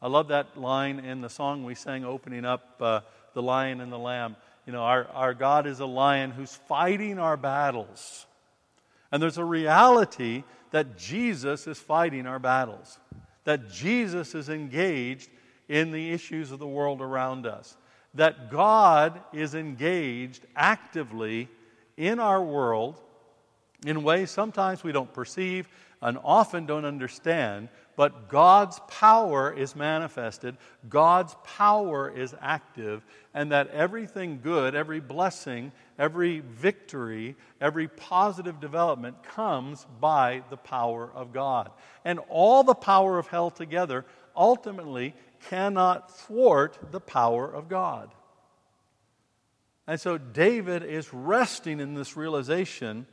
I 0.00 0.08
love 0.08 0.28
that 0.28 0.58
line 0.58 1.00
in 1.00 1.20
the 1.20 1.28
song 1.28 1.64
we 1.64 1.74
sang 1.74 2.04
opening 2.04 2.44
up 2.44 2.76
uh, 2.80 3.00
The 3.32 3.42
Lion 3.42 3.80
and 3.80 3.90
the 3.90 3.98
Lamb. 3.98 4.36
You 4.66 4.72
know, 4.72 4.82
our, 4.82 5.06
our 5.08 5.34
God 5.34 5.66
is 5.66 5.80
a 5.80 5.86
lion 5.86 6.30
who's 6.30 6.54
fighting 6.54 7.18
our 7.18 7.36
battles. 7.36 8.26
And 9.12 9.22
there's 9.22 9.38
a 9.38 9.44
reality 9.44 10.44
that 10.70 10.96
Jesus 10.98 11.66
is 11.66 11.78
fighting 11.78 12.26
our 12.26 12.38
battles, 12.38 12.98
that 13.44 13.70
Jesus 13.70 14.34
is 14.34 14.48
engaged 14.48 15.30
in 15.68 15.92
the 15.92 16.12
issues 16.12 16.50
of 16.50 16.58
the 16.58 16.66
world 16.66 17.00
around 17.00 17.46
us, 17.46 17.76
that 18.14 18.50
God 18.50 19.20
is 19.32 19.54
engaged 19.54 20.46
actively 20.54 21.48
in 21.96 22.20
our 22.20 22.42
world 22.42 23.00
in 23.84 24.02
ways 24.02 24.30
sometimes 24.30 24.82
we 24.82 24.92
don't 24.92 25.12
perceive 25.12 25.68
and 26.00 26.18
often 26.22 26.66
don't 26.66 26.84
understand, 26.84 27.68
but 27.96 28.28
God's 28.28 28.80
power 28.88 29.52
is 29.52 29.76
manifested, 29.76 30.56
God's 30.88 31.34
power 31.44 32.10
is 32.10 32.34
active, 32.40 33.04
and 33.32 33.52
that 33.52 33.70
everything 33.70 34.40
good, 34.42 34.74
every 34.74 35.00
blessing, 35.00 35.72
every 35.98 36.40
victory, 36.40 37.36
every 37.60 37.88
positive 37.88 38.60
development 38.60 39.22
comes 39.22 39.86
by 40.00 40.42
the 40.50 40.56
power 40.56 41.10
of 41.14 41.32
God. 41.32 41.70
And 42.04 42.18
all 42.28 42.64
the 42.64 42.74
power 42.74 43.18
of 43.18 43.28
hell 43.28 43.50
together 43.50 44.04
ultimately 44.36 45.14
cannot 45.48 46.16
thwart 46.16 46.78
the 46.90 47.00
power 47.00 47.50
of 47.50 47.68
God. 47.68 48.14
And 49.86 50.00
so 50.00 50.16
David 50.16 50.82
is 50.82 51.12
resting 51.12 51.80
in 51.80 51.94
this 51.94 52.16
realization, 52.16 53.06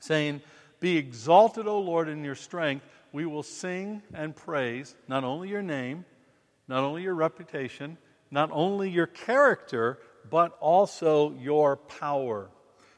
saying, 0.00 0.40
Be 0.80 0.96
exalted, 0.96 1.66
O 1.66 1.80
Lord, 1.80 2.08
in 2.08 2.24
your 2.24 2.34
strength 2.34 2.86
we 3.12 3.26
will 3.26 3.42
sing 3.42 4.02
and 4.14 4.34
praise 4.34 4.94
not 5.06 5.22
only 5.22 5.50
your 5.50 5.62
name, 5.62 6.04
not 6.66 6.82
only 6.82 7.02
your 7.02 7.14
reputation, 7.14 7.98
not 8.30 8.48
only 8.52 8.88
your 8.88 9.06
character, 9.06 9.98
but 10.30 10.56
also 10.60 11.34
your 11.34 11.76
power. 11.76 12.48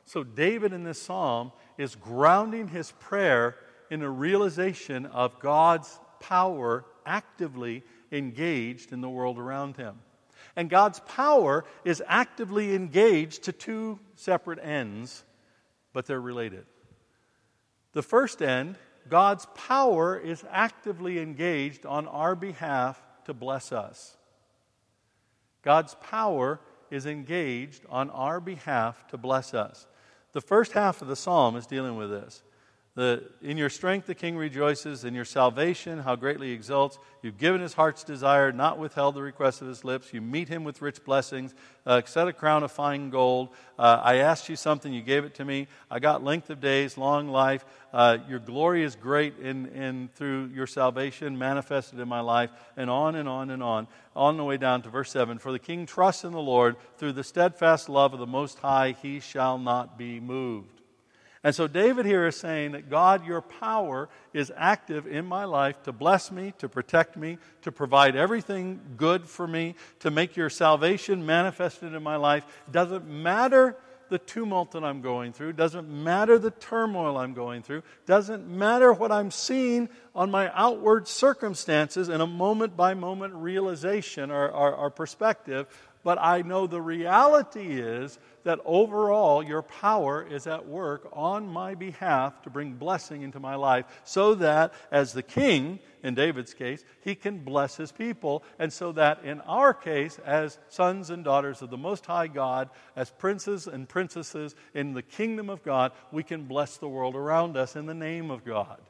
So, 0.05 0.23
David 0.23 0.73
in 0.73 0.85
this 0.85 1.03
psalm 1.03 1.51
is 1.79 1.97
grounding 1.97 2.69
his 2.69 2.93
prayer 2.93 3.57
in 3.91 4.03
a 4.03 4.11
realization 4.11 5.07
of 5.07 5.41
God's 5.41 5.99
power 6.21 6.85
actively 7.07 7.83
engaged 8.13 8.93
in 8.93 9.01
the 9.01 9.09
world 9.09 9.39
around 9.39 9.77
him. 9.77 9.97
And 10.57 10.71
God's 10.71 11.01
power 11.01 11.65
is 11.85 12.03
actively 12.07 12.75
engaged 12.75 13.45
to 13.45 13.53
two 13.53 13.99
separate 14.15 14.59
ends, 14.63 15.25
but 15.93 16.07
they're 16.07 16.21
related. 16.21 16.67
The 17.93 18.03
first 18.03 18.43
end 18.43 18.77
God's 19.09 19.47
power 19.55 20.17
is 20.19 20.45
actively 20.51 21.19
engaged 21.19 21.85
on 21.85 22.07
our 22.07 22.35
behalf 22.35 23.03
to 23.27 23.35
bless 23.35 23.73
us. 23.73 24.17
God's 25.63 25.95
power 25.97 26.61
is 26.91 27.07
engaged 27.07 27.85
on 27.91 28.11
our 28.11 28.41
behalf 28.41 29.07
to 29.09 29.19
bless 29.19 29.53
us. 29.53 29.87
The 30.33 30.41
first 30.41 30.73
half 30.73 31.03
of 31.03 31.09
the 31.09 31.17
psalm 31.17 31.57
is 31.57 31.67
dealing 31.67 31.97
with 31.97 32.11
this. 32.11 32.43
The, 32.97 33.25
in 33.43 33.57
your 33.57 33.71
strength 33.71 34.07
the 34.07 34.15
king 34.15 34.37
rejoices, 34.37 35.05
in 35.05 35.15
your 35.15 35.25
salvation 35.25 35.99
how 35.99 36.15
greatly 36.15 36.49
he 36.49 36.53
exults. 36.53 37.01
You've 37.23 37.39
given 37.39 37.61
his 37.61 37.75
heart's 37.75 38.05
desire, 38.05 38.53
not 38.53 38.79
withheld 38.79 39.17
the 39.17 39.23
request 39.23 39.63
of 39.63 39.67
his 39.67 39.83
lips. 39.83 40.13
You 40.13 40.21
meet 40.21 40.49
him 40.49 40.63
with 40.63 40.81
rich 40.81 41.05
blessings, 41.05 41.57
uh, 41.87 42.03
set 42.05 42.29
a 42.29 42.33
crown 42.33 42.63
of 42.63 42.71
fine 42.71 43.11
gold. 43.11 43.49
Uh, 43.77 44.01
I 44.01 44.17
asked 44.19 44.49
you 44.49 44.55
something, 44.55 44.93
you 44.93 45.03
gave 45.03 45.25
it 45.25 45.35
to 45.37 45.45
me. 45.45 45.67
I 45.91 45.99
got 45.99 46.23
length 46.23 46.51
of 46.51 46.61
days, 46.61 46.97
long 46.97 47.29
life. 47.29 47.65
Uh, 47.93 48.19
your 48.29 48.39
glory 48.39 48.85
is 48.85 48.95
great 48.95 49.41
in, 49.41 49.67
in, 49.67 50.09
through 50.15 50.53
your 50.55 50.69
salvation 50.69 51.37
manifested 51.37 51.99
in 51.99 52.07
my 52.07 52.21
life, 52.21 52.51
and 52.77 52.89
on 52.89 53.17
and 53.17 53.29
on 53.29 53.51
and 53.51 53.63
on, 53.63 53.89
on 54.15 54.37
the 54.37 54.45
way 54.45 54.57
down 54.57 54.83
to 54.83 54.89
verse 54.89 55.11
7. 55.11 55.39
For 55.39 55.51
the 55.51 55.59
king 55.59 55.85
trusts 55.85 56.23
in 56.23 56.31
the 56.31 56.39
Lord, 56.39 56.77
through 56.99 57.15
the 57.15 57.25
steadfast 57.25 57.89
love 57.89 58.13
of 58.13 58.21
the 58.21 58.27
Most 58.27 58.61
High, 58.61 58.95
he 59.03 59.19
shall 59.19 59.59
not 59.59 59.99
be 59.99 60.21
moved. 60.21 60.84
And 61.45 61.55
so 61.55 61.69
David 61.69 62.07
here 62.07 62.27
is 62.27 62.37
saying 62.37 62.73
that 62.73 62.89
God, 62.89 63.27
your 63.27 63.43
power 63.43 64.09
is 64.33 64.51
active 64.57 65.07
in 65.07 65.27
my 65.27 65.45
life 65.45 65.83
to 65.83 65.93
bless 65.93 66.33
me, 66.33 66.55
to 66.57 66.71
protect 66.71 67.19
me, 67.19 67.37
to 67.63 67.71
provide 67.71 68.17
everything 68.17 68.81
good 68.97 69.29
for 69.29 69.47
me, 69.47 69.75
to 70.01 70.11
make 70.11 70.37
your 70.37 70.49
salvation 70.49 71.27
manifested 71.27 71.93
in 71.93 72.03
my 72.03 72.17
life. 72.17 72.47
Doesn't 72.73 73.07
matter 73.07 73.77
the 74.09 74.19
tumult 74.19 74.73
that 74.73 74.85
I'm 74.85 75.03
going 75.03 75.33
through, 75.33 75.55
doesn't 75.55 75.89
matter 75.89 76.39
the 76.39 76.51
turmoil 76.51 77.19
I'm 77.19 77.35
going 77.35 77.63
through, 77.63 77.83
doesn't 78.07 78.47
matter 78.47 78.93
what 78.93 79.11
I'm 79.13 79.31
seeing 79.31 79.89
on 80.15 80.31
my 80.31 80.51
outward 80.55 81.09
circumstances 81.09 82.09
in 82.09 82.21
a 82.21 82.27
moment 82.27 82.77
by 82.77 82.95
moment 82.95 83.35
realization 83.35 84.31
or, 84.31 84.49
or, 84.49 84.75
or 84.75 84.91
perspective, 84.91 85.67
but 86.05 86.19
I 86.21 86.43
know 86.43 86.67
the 86.67 86.83
reality 86.83 87.81
is 87.81 88.19
that 88.45 88.61
overall 88.67 89.43
your 89.43 89.63
power 89.63 90.23
is 90.23 90.47
at 90.47 90.69
work 90.69 91.09
on 91.13 91.49
my 91.49 91.75
behalf 91.75 92.43
to 92.43 92.51
bring 92.51 92.75
blessing 92.75 93.23
into 93.23 93.41
my 93.41 93.55
life 93.55 93.87
so 94.05 94.35
that 94.35 94.75
as 94.93 95.15
the 95.15 95.23
king 95.23 95.81
in 96.03 96.15
David's 96.15 96.53
case 96.53 96.85
he 97.01 97.15
can 97.15 97.39
bless 97.39 97.77
his 97.77 97.91
people 97.91 98.45
and 98.59 98.71
so 98.71 98.93
that 98.93 99.25
in 99.25 99.41
our 99.41 99.73
case 99.73 100.19
as 100.27 100.59
sons 100.69 101.09
and 101.09 101.25
daughters 101.25 101.63
of 101.63 101.71
the 101.71 101.79
most 101.79 102.05
high 102.05 102.29
God 102.29 102.69
as 102.95 103.11
princes 103.11 103.67
and 103.67 103.89
princesses 103.89 104.55
in 104.75 104.93
the 104.93 105.03
kingdom 105.03 105.49
of 105.49 105.65
God 105.65 105.93
we 106.13 106.23
can 106.23 106.45
bless 106.45 106.77
the 106.77 106.89
world 106.89 107.17
around 107.17 107.57
us 107.57 107.77
in 107.77 107.87
the 107.87 107.95
name 107.95 108.31
of 108.31 108.45
God. 108.45 108.81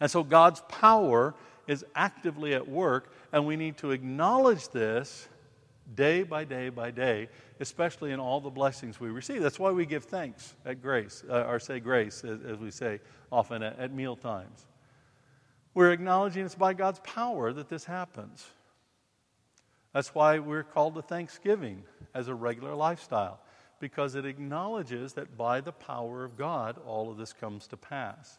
And 0.00 0.10
so 0.10 0.24
God's 0.24 0.60
power 0.68 1.34
is 1.68 1.84
actively 1.94 2.52
at 2.54 2.68
work 2.68 3.12
and 3.32 3.46
we 3.46 3.54
need 3.54 3.76
to 3.78 3.92
acknowledge 3.92 4.68
this 4.70 5.28
day 5.94 6.22
by 6.22 6.44
day 6.44 6.68
by 6.68 6.90
day, 6.90 7.28
especially 7.60 8.12
in 8.12 8.20
all 8.20 8.40
the 8.40 8.50
blessings 8.50 9.00
we 9.00 9.08
receive. 9.08 9.42
That's 9.42 9.58
why 9.58 9.70
we 9.70 9.86
give 9.86 10.04
thanks 10.04 10.54
at 10.64 10.82
grace, 10.82 11.24
uh, 11.28 11.44
or 11.44 11.58
say 11.58 11.80
grace, 11.80 12.24
as, 12.24 12.40
as, 12.42 12.58
we 12.58 12.70
say 12.70 13.00
often 13.32 13.62
at, 13.62 13.78
at 13.78 13.92
meal 13.92 14.16
times. 14.16 14.66
We're 15.74 15.92
acknowledging 15.92 16.44
it's 16.44 16.54
by 16.54 16.74
God's 16.74 17.00
power 17.00 17.52
that 17.52 17.68
this 17.68 17.84
happens. 17.84 18.46
That's 19.92 20.14
why 20.14 20.38
we're 20.38 20.64
called 20.64 20.94
to 20.96 21.02
thanksgiving 21.02 21.82
as 22.14 22.28
a 22.28 22.34
regular 22.34 22.74
lifestyle, 22.74 23.40
because 23.80 24.14
it 24.14 24.26
acknowledges 24.26 25.14
that 25.14 25.36
by 25.36 25.60
the 25.60 25.72
power 25.72 26.24
of 26.24 26.36
God, 26.36 26.78
all 26.84 27.10
of 27.10 27.16
this 27.16 27.32
comes 27.32 27.66
to 27.68 27.76
pass. 27.76 28.38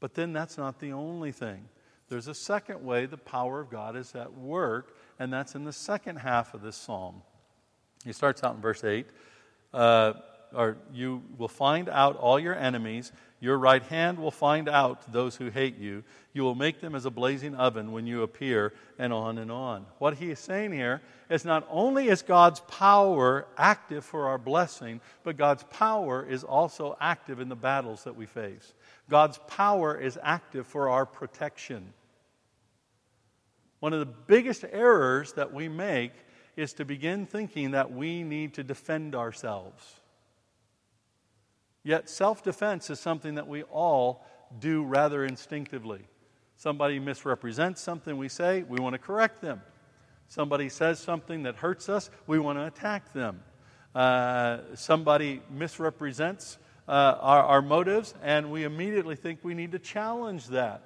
But 0.00 0.14
then 0.14 0.32
that's 0.32 0.58
not 0.58 0.78
the 0.78 0.92
only 0.92 1.32
thing. 1.32 1.68
There's 2.08 2.28
a 2.28 2.34
second 2.34 2.84
way 2.84 3.06
the 3.06 3.16
power 3.16 3.60
of 3.60 3.70
God 3.70 3.96
is 3.96 4.14
at 4.14 4.32
work, 4.34 4.96
and 5.18 5.32
that's 5.32 5.54
in 5.54 5.64
the 5.64 5.72
second 5.72 6.16
half 6.16 6.54
of 6.54 6.62
this 6.62 6.76
psalm. 6.76 7.22
He 8.04 8.12
starts 8.12 8.44
out 8.44 8.54
in 8.54 8.60
verse 8.60 8.84
8. 8.84 9.06
Uh, 9.74 10.12
or 10.54 10.78
you 10.92 11.22
will 11.36 11.48
find 11.48 11.88
out 11.88 12.16
all 12.16 12.38
your 12.38 12.54
enemies. 12.54 13.12
Your 13.40 13.58
right 13.58 13.82
hand 13.82 14.18
will 14.18 14.30
find 14.30 14.68
out 14.68 15.12
those 15.12 15.36
who 15.36 15.50
hate 15.50 15.76
you. 15.76 16.02
You 16.32 16.42
will 16.42 16.54
make 16.54 16.80
them 16.80 16.94
as 16.94 17.04
a 17.04 17.10
blazing 17.10 17.54
oven 17.54 17.92
when 17.92 18.06
you 18.06 18.22
appear, 18.22 18.72
and 18.98 19.12
on 19.12 19.38
and 19.38 19.50
on. 19.50 19.86
What 19.98 20.14
he 20.14 20.30
is 20.30 20.38
saying 20.38 20.72
here 20.72 21.02
is 21.28 21.44
not 21.44 21.66
only 21.70 22.08
is 22.08 22.22
God's 22.22 22.60
power 22.60 23.46
active 23.58 24.04
for 24.04 24.28
our 24.28 24.38
blessing, 24.38 25.00
but 25.22 25.36
God's 25.36 25.64
power 25.64 26.26
is 26.26 26.44
also 26.44 26.96
active 27.00 27.40
in 27.40 27.48
the 27.48 27.56
battles 27.56 28.04
that 28.04 28.16
we 28.16 28.26
face. 28.26 28.72
God's 29.10 29.38
power 29.46 29.98
is 29.98 30.18
active 30.22 30.66
for 30.66 30.88
our 30.88 31.04
protection. 31.04 31.92
One 33.80 33.92
of 33.92 34.00
the 34.00 34.06
biggest 34.06 34.64
errors 34.70 35.32
that 35.34 35.52
we 35.52 35.68
make 35.68 36.12
is 36.56 36.72
to 36.74 36.84
begin 36.84 37.26
thinking 37.26 37.72
that 37.72 37.92
we 37.92 38.22
need 38.22 38.54
to 38.54 38.64
defend 38.64 39.14
ourselves. 39.14 40.00
Yet 41.82 42.08
self 42.08 42.42
defense 42.42 42.90
is 42.90 42.98
something 42.98 43.34
that 43.36 43.46
we 43.46 43.62
all 43.64 44.26
do 44.58 44.82
rather 44.82 45.24
instinctively. 45.24 46.06
Somebody 46.56 46.98
misrepresents 46.98 47.80
something 47.80 48.16
we 48.16 48.28
say, 48.28 48.62
we 48.62 48.80
want 48.80 48.94
to 48.94 48.98
correct 48.98 49.42
them. 49.42 49.60
Somebody 50.28 50.68
says 50.68 50.98
something 50.98 51.42
that 51.44 51.56
hurts 51.56 51.88
us, 51.88 52.10
we 52.26 52.38
want 52.38 52.58
to 52.58 52.66
attack 52.66 53.12
them. 53.12 53.42
Uh, 53.94 54.58
somebody 54.74 55.42
misrepresents 55.50 56.58
uh, 56.88 57.16
our, 57.20 57.42
our 57.42 57.62
motives, 57.62 58.14
and 58.22 58.50
we 58.50 58.64
immediately 58.64 59.16
think 59.16 59.40
we 59.42 59.54
need 59.54 59.72
to 59.72 59.78
challenge 59.78 60.46
that. 60.48 60.82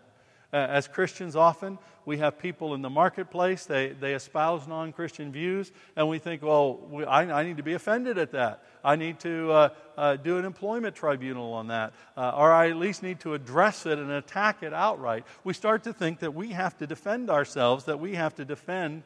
Uh, 0.52 0.57
as 0.57 0.88
Christians, 0.88 1.37
often 1.37 1.78
we 2.04 2.19
have 2.19 2.37
people 2.37 2.75
in 2.75 2.83
the 2.83 2.90
marketplace, 2.90 3.66
they, 3.66 3.90
they 3.90 4.14
espouse 4.14 4.66
non 4.66 4.92
Christian 4.92 5.30
views, 5.30 5.71
and 5.95 6.09
we 6.09 6.19
think, 6.19 6.42
well, 6.42 6.76
we, 6.90 7.04
I, 7.04 7.40
I, 7.40 7.45
need 7.45 7.59
to 7.59 7.62
be 7.62 7.75
offended 7.75 8.19
at 8.19 8.33
that. 8.33 8.64
I 8.83 8.97
need 8.97 9.21
to 9.21 9.52
uh, 9.52 9.69
uh, 9.97 10.16
do 10.16 10.38
an 10.38 10.45
employment 10.45 10.97
tribunal 10.97 11.52
on 11.52 11.69
that, 11.69 11.92
uh, 12.16 12.33
or 12.35 12.50
I 12.50 12.69
at 12.71 12.76
least 12.76 13.04
need 13.04 13.21
to 13.21 13.35
address 13.35 13.87
it 13.87 13.99
and 13.99 14.11
attack 14.11 14.64
it 14.64 14.75
outright. 14.75 15.25
We 15.45 15.54
start 15.54 15.85
to 15.85 15.92
think 15.92 16.19
that 16.19 16.35
we 16.35 16.49
have 16.49 16.76
to 16.78 16.87
defend 16.87 17.30
ourselves, 17.30 17.85
that 17.85 18.00
we 18.00 18.16
have 18.16 18.35
to 18.35 18.45
defend 18.45 19.04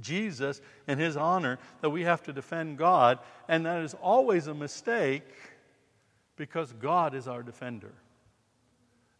Jesus 0.00 0.60
and 0.86 1.00
his 1.00 1.16
honor, 1.16 1.58
that 1.80 1.90
we 1.90 2.02
have 2.02 2.22
to 2.24 2.32
defend 2.32 2.78
God, 2.78 3.18
and 3.48 3.66
that 3.66 3.82
is 3.82 3.94
always 3.94 4.46
a 4.46 4.54
mistake 4.54 5.26
because 6.36 6.72
God 6.74 7.14
is 7.14 7.26
our 7.26 7.42
defender 7.42 7.92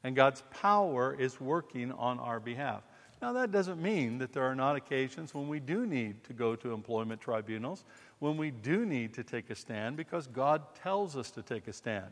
and 0.05 0.15
God's 0.15 0.43
power 0.51 1.17
is 1.19 1.41
working 1.41 1.91
on 1.93 2.21
our 2.21 2.39
behalf. 2.39 2.83
Now, 3.23 3.33
that 3.33 3.51
doesn't 3.51 3.81
mean 3.81 4.19
that 4.19 4.35
there 4.35 4.45
are 4.45 4.55
not 4.55 4.77
occasions 4.77 5.35
when 5.35 5.49
we 5.49 5.59
do 5.59 5.87
need 5.87 6.23
to 6.25 6.35
go 6.35 6.55
to 6.57 6.73
employment 6.73 7.23
tribunals, 7.23 7.85
when 8.19 8.37
we 8.37 8.51
do 8.51 8.85
need 8.85 9.15
to 9.15 9.25
take 9.25 9.49
a 9.49 9.55
stand, 9.55 9.97
because 9.97 10.27
God 10.27 10.63
tells 10.83 11.17
us 11.17 11.31
to 11.33 11.43
take 11.43 11.67
a 11.67 11.73
stand. 11.73 12.11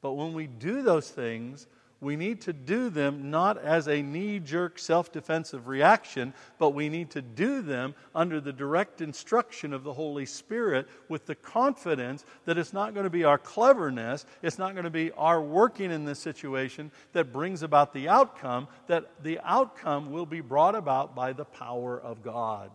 But 0.00 0.12
when 0.12 0.32
we 0.32 0.46
do 0.46 0.82
those 0.82 1.10
things, 1.10 1.66
we 2.02 2.16
need 2.16 2.40
to 2.42 2.52
do 2.52 2.90
them 2.90 3.30
not 3.30 3.56
as 3.56 3.86
a 3.86 4.02
knee 4.02 4.40
jerk 4.40 4.80
self 4.80 5.12
defensive 5.12 5.68
reaction, 5.68 6.34
but 6.58 6.70
we 6.70 6.88
need 6.88 7.10
to 7.10 7.22
do 7.22 7.62
them 7.62 7.94
under 8.12 8.40
the 8.40 8.52
direct 8.52 9.00
instruction 9.00 9.72
of 9.72 9.84
the 9.84 9.92
Holy 9.92 10.26
Spirit 10.26 10.88
with 11.08 11.26
the 11.26 11.36
confidence 11.36 12.24
that 12.44 12.58
it's 12.58 12.72
not 12.72 12.92
going 12.92 13.04
to 13.04 13.10
be 13.10 13.22
our 13.22 13.38
cleverness, 13.38 14.26
it's 14.42 14.58
not 14.58 14.72
going 14.72 14.82
to 14.82 14.90
be 14.90 15.12
our 15.12 15.40
working 15.40 15.92
in 15.92 16.04
this 16.04 16.18
situation 16.18 16.90
that 17.12 17.32
brings 17.32 17.62
about 17.62 17.94
the 17.94 18.08
outcome, 18.08 18.66
that 18.88 19.22
the 19.22 19.38
outcome 19.44 20.10
will 20.10 20.26
be 20.26 20.40
brought 20.40 20.74
about 20.74 21.14
by 21.14 21.32
the 21.32 21.44
power 21.44 22.00
of 22.00 22.20
God. 22.20 22.72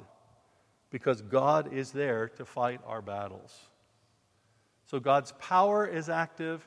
Because 0.90 1.22
God 1.22 1.74
is 1.74 1.92
there 1.92 2.30
to 2.38 2.46
fight 2.46 2.80
our 2.88 3.02
battles. 3.02 3.54
So 4.86 5.02
God's 5.02 5.34
power 5.34 5.86
is 5.86 6.08
active 6.08 6.66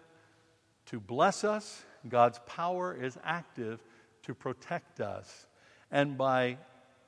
to 0.87 1.01
bless 1.01 1.43
us 1.43 1.87
God's 2.09 2.41
power 2.47 2.95
is 2.95 3.19
active 3.25 3.83
to 4.23 4.35
protect 4.35 5.01
us. 5.01 5.47
And 5.91 6.17
by 6.17 6.59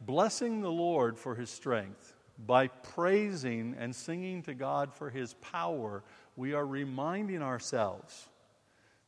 blessing 0.01 0.61
the 0.61 0.71
Lord 0.71 1.19
for 1.19 1.35
his 1.35 1.51
strength, 1.51 2.15
by 2.39 2.69
praising 2.69 3.75
and 3.79 3.95
singing 3.95 4.43
to 4.43 4.55
God 4.55 4.93
for 4.93 5.11
his 5.11 5.35
power, 5.35 6.03
we 6.37 6.55
are 6.55 6.67
reminding 6.67 7.43
ourselves 7.43 8.29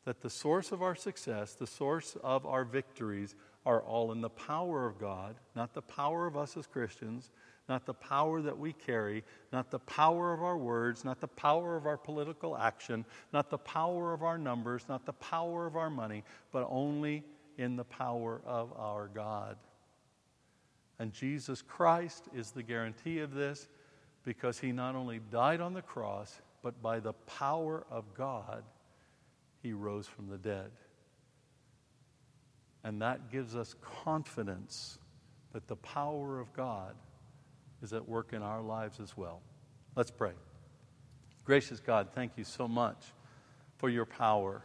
that 0.04 0.20
the 0.20 0.30
source 0.30 0.70
of 0.70 0.82
our 0.82 0.94
success, 0.94 1.54
the 1.54 1.66
source 1.66 2.16
of 2.22 2.46
our 2.46 2.64
victories, 2.64 3.34
are 3.66 3.80
all 3.80 4.12
in 4.12 4.20
the 4.20 4.30
power 4.30 4.86
of 4.86 4.98
God, 4.98 5.36
not 5.56 5.72
the 5.72 5.82
power 5.82 6.26
of 6.26 6.36
us 6.36 6.56
as 6.56 6.66
Christians, 6.66 7.30
not 7.68 7.86
the 7.86 7.94
power 7.94 8.42
that 8.42 8.58
we 8.58 8.72
carry, 8.72 9.24
not 9.52 9.70
the 9.70 9.78
power 9.78 10.32
of 10.34 10.42
our 10.42 10.56
words, 10.56 11.04
not 11.04 11.20
the 11.20 11.28
power 11.28 11.76
of 11.76 11.86
our 11.86 11.96
political 11.96 12.56
action, 12.56 13.04
not 13.32 13.48
the 13.50 13.58
power 13.58 14.12
of 14.12 14.22
our 14.22 14.36
numbers, 14.36 14.84
not 14.88 15.06
the 15.06 15.14
power 15.14 15.66
of 15.66 15.76
our 15.76 15.90
money, 15.90 16.24
but 16.52 16.66
only 16.70 17.24
in 17.56 17.76
the 17.76 17.84
power 17.84 18.42
of 18.44 18.72
our 18.76 19.08
God. 19.08 19.56
And 20.98 21.12
Jesus 21.12 21.62
Christ 21.62 22.24
is 22.34 22.50
the 22.50 22.62
guarantee 22.62 23.20
of 23.20 23.34
this 23.34 23.68
because 24.24 24.58
he 24.58 24.72
not 24.72 24.94
only 24.94 25.20
died 25.30 25.60
on 25.60 25.72
the 25.72 25.82
cross, 25.82 26.40
but 26.62 26.80
by 26.82 27.00
the 27.00 27.12
power 27.12 27.84
of 27.90 28.14
God, 28.14 28.62
he 29.62 29.72
rose 29.72 30.06
from 30.06 30.28
the 30.28 30.38
dead. 30.38 30.70
And 32.84 33.00
that 33.00 33.30
gives 33.30 33.56
us 33.56 33.74
confidence 34.04 34.98
that 35.52 35.66
the 35.66 35.76
power 35.76 36.38
of 36.38 36.52
God 36.52 36.94
is 37.84 37.92
at 37.92 38.08
work 38.08 38.32
in 38.32 38.42
our 38.42 38.62
lives 38.62 38.98
as 38.98 39.16
well. 39.16 39.42
Let's 39.94 40.10
pray. 40.10 40.32
Gracious 41.44 41.78
God, 41.78 42.08
thank 42.14 42.32
you 42.36 42.42
so 42.42 42.66
much 42.66 42.96
for 43.76 43.88
your 43.88 44.06
power. 44.06 44.64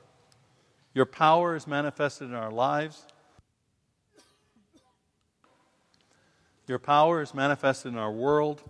Your 0.95 1.05
power 1.05 1.55
is 1.55 1.67
manifested 1.67 2.29
in 2.29 2.33
our 2.33 2.49
lives. 2.49 3.05
Your 6.67 6.79
power 6.79 7.21
is 7.21 7.33
manifested 7.33 7.91
in 7.91 7.99
our 7.99 8.11
world. 8.11 8.63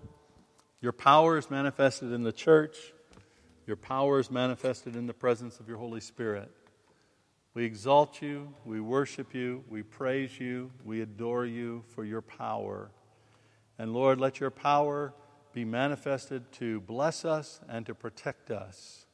Your 0.81 0.93
power 0.93 1.37
is 1.37 1.51
manifested 1.51 2.11
in 2.11 2.23
the 2.23 2.31
church. 2.31 2.75
Your 3.67 3.77
power 3.77 4.19
is 4.19 4.31
manifested 4.31 4.95
in 4.95 5.05
the 5.05 5.13
presence 5.13 5.59
of 5.59 5.67
your 5.67 5.77
Holy 5.77 6.01
Spirit. 6.01 6.49
We 7.53 7.65
exalt 7.65 8.21
you, 8.21 8.53
we 8.65 8.79
worship 8.79 9.35
you, 9.35 9.63
we 9.69 9.83
praise 9.83 10.39
you, 10.39 10.71
we 10.83 11.01
adore 11.01 11.45
you 11.45 11.83
for 11.93 12.03
your 12.03 12.21
power. 12.21 12.89
And 13.79 13.93
Lord, 13.93 14.19
let 14.19 14.41
your 14.41 14.51
power 14.51 15.13
be 15.53 15.63
manifested 15.65 16.51
to 16.51 16.81
bless 16.81 17.23
us 17.23 17.61
and 17.67 17.85
to 17.85 17.95
protect 17.95 18.51
us 18.51 19.05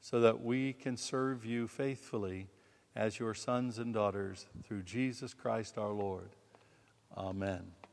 so 0.00 0.20
that 0.20 0.42
we 0.42 0.72
can 0.72 0.96
serve 0.96 1.46
you 1.46 1.68
faithfully 1.68 2.48
as 2.96 3.18
your 3.18 3.32
sons 3.32 3.78
and 3.78 3.94
daughters 3.94 4.46
through 4.64 4.82
Jesus 4.82 5.34
Christ 5.34 5.78
our 5.78 5.92
Lord. 5.92 6.30
Amen. 7.16 7.85